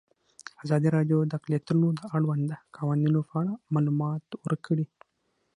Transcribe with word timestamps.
ازادي 0.63 0.87
راډیو 0.97 1.17
د 1.25 1.31
اقلیتونه 1.39 1.87
د 1.99 2.01
اړونده 2.15 2.55
قوانینو 2.77 3.19
په 3.29 3.33
اړه 3.41 3.53
معلومات 3.73 4.25
ورکړي. 4.45 4.85